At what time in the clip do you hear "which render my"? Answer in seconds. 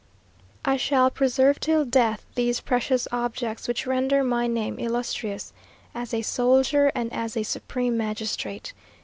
3.67-4.47